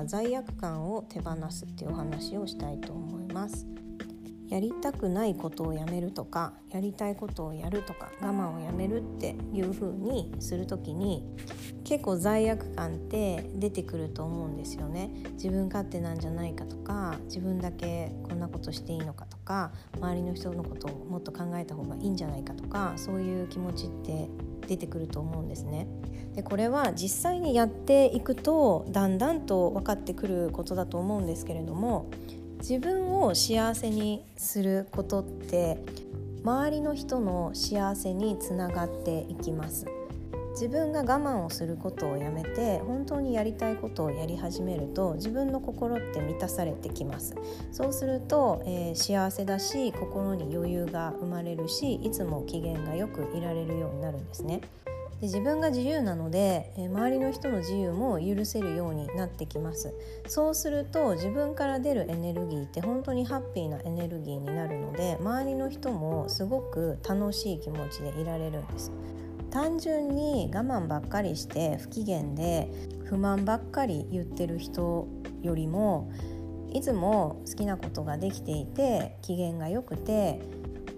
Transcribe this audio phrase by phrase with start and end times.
[0.00, 3.66] は罪悪感を手放すっていうお話をしたいと思います。
[4.48, 11.22] やりたくないことをやめるとかやりたいことをやるとか我慢をやめるっていう風にする時に
[11.90, 24.28] 結構罪悪感って出てくると思うんですよね自分勝手なんじゃないかとか自分だけこんなことしていいのかとか周りの人のことをもっと考えた方がいいんじゃないかとかそういう気持ちって
[24.68, 25.88] 出てくると思うんですね。
[26.36, 32.08] でこれは実際にやっていくとだんだんと分かってくることだと思うんですけれども
[32.60, 35.82] 自分を幸せにすることって
[36.44, 39.86] 周りの人の幸せにつながっていきます
[40.60, 47.34] 自分が我慢をすることをやめて本当にやりたいことをやり始めると自分の心って満たされてきます。
[47.72, 54.60] そうすると、えー、幸せだし心に余裕が生まれるしいつも機嫌がよくいられるようになるんですね。
[55.22, 59.94] で自分が自由なので、え周りの人の自由も許せるようになってきます。
[60.26, 68.92] そうすると自分から出るエネルギーって本当にハッピーなエネルギーになるので周りの人もすごく楽しい気持ちでいられるんです。
[69.50, 72.70] 単純に我慢ばっかりして不機嫌で
[73.04, 75.08] 不満ばっかり言ってる人
[75.42, 76.10] よりも
[76.72, 80.40] いつも好きなことができていて機嫌が良くて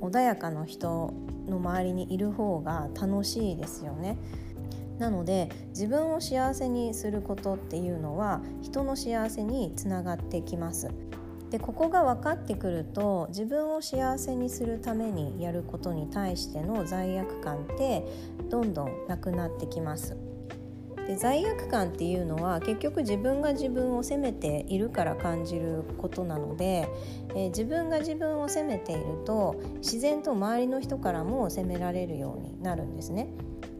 [0.00, 1.12] 穏やかな人
[1.48, 4.18] の周りにいる方が楽しいですよね。
[4.98, 10.90] なので自分を幸せにすることっていうのは人の幸せにつながってきます。
[11.50, 18.04] でここが分かってくると自分を幸せにするためにやることに対しての罪悪感って
[18.48, 20.16] どんどんなくなってきます。
[21.06, 26.88] で罪悪感っていうのは結局自分が自分を責めているから感じることなので、
[27.30, 33.28] えー、自分が自分を責めていると自然と周りの人からも責められるようになるんですね。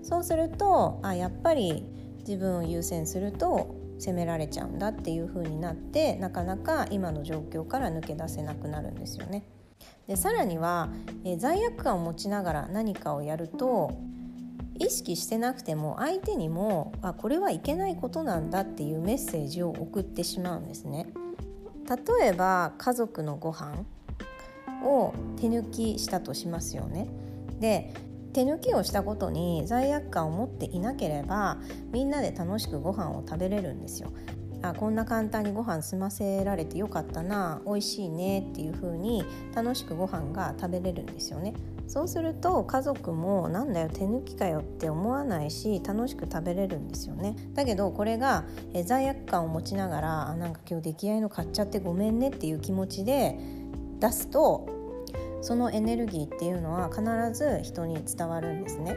[0.02, 1.84] そうするとあやっぱり
[2.26, 9.44] 自分を優先すると責められちゃうんだっていう風になってなかなか今の状況から抜け出せなくなるんですよね。
[10.06, 10.88] でさらには、
[11.24, 13.92] えー、罪悪感を持ちながら何かをやると
[14.78, 21.12] 意識してなくても相手にもあこれはいけないことなんだっていうメッセージを送ってしまうんですね。
[21.88, 23.84] 例えば家族のご飯
[24.84, 27.08] を手抜きしたとしますよね。
[27.60, 27.92] で
[28.32, 31.58] 手抜きをしたことに罪悪感を持っていなければ
[31.92, 34.12] みんなで楽しくご飯を食べれるんですよ。
[34.62, 39.24] あこんな簡単にご飯済ませられてよかったな美味しいねっていう風に
[39.54, 41.54] 楽しくご飯が食べれるんですよね
[41.86, 48.44] そうすると家族もなんだよ手抜きかよって思わないし楽しく食べれるんですよねだけどこれが
[48.84, 53.38] 罪悪感を持ちながらあなんか今日出来合いの買っちゃってごめんねっていう気持ちで
[53.98, 54.68] 出すと
[55.40, 57.02] そのエネルギーっていうのは必
[57.32, 58.96] ず人に伝わるんですね。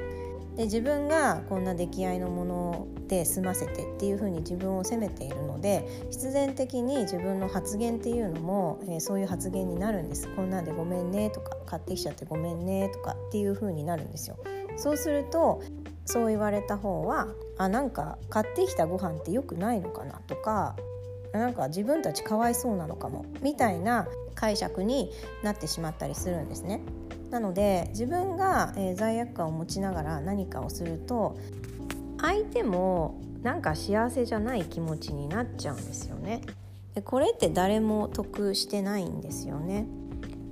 [0.55, 10.27] で自分がこんな出来合いのもので済ませてっていうふうに自分を責めているので必然的に自分の発言っていうのも、えー、そういう発言になるんです。
[10.35, 14.37] こんなんでごめんねとか買ってきちゃってごめんねとかっていうふうになるんですよ。
[14.77, 15.61] そうすると
[16.05, 17.27] そう言われた方は
[17.57, 20.75] あなんか買ってきたご飯って良くないのかなとか
[21.31, 25.11] なんか自分たちかわいそうなのかもみたいな解釈に
[25.43, 26.81] なってしまったりするんですね。
[27.29, 31.35] なので自分が、えー、罪悪感を持ちながら何かをすると
[32.21, 36.41] 相手もなんか幸せじゃない気持ちになっちゃうんですよね。
[36.93, 39.87] でこれって誰も得してないんですよね。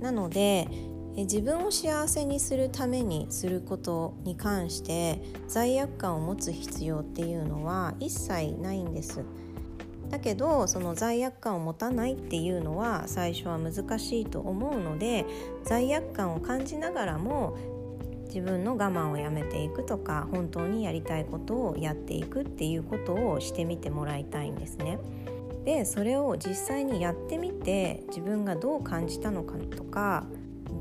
[0.00, 0.68] なので
[1.16, 9.24] 自分を幸せにするためにすることに関して罪悪感を持つ必要っていうのは一切ないんです。
[10.12, 15.24] だけどその罪悪感を持たないっていうのは最初は難しいと思うので
[15.64, 17.56] 罪悪感を感じながらも
[18.26, 24.98] 自分の我慢をやめていくとか本当にやりたいことをやっていくっていうことをしてみてもらいたいんですね。
[25.64, 30.26] でそれを実際にやってみて自分がどう感じたのかとか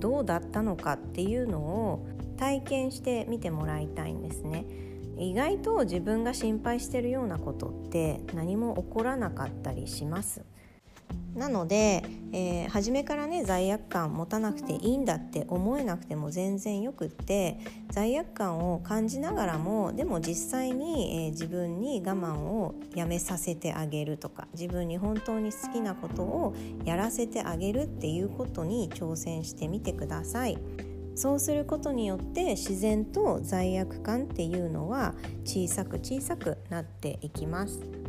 [0.02, 2.06] どうだったのかっていうのを
[2.36, 4.66] 体験してみてもらいたいんですね。
[5.18, 10.44] 意外と自分が心配してるようなことって何も起こらなかったりします。
[11.36, 12.04] なので、
[12.34, 17.60] えー、初めからね罪悪感持たなくていいんだって思えなくても全然よくって
[17.90, 30.58] 罪悪感を感じながらもでも実際に、えー、自分に我慢をやめさせてあげるとか自分に本当に好きなことをやらせてあげるっていうことに挑戦してみてください。
[31.16, 35.14] そうすることによって自然と罪悪感っていうのは
[35.44, 38.01] 小さく小さくなっていきます。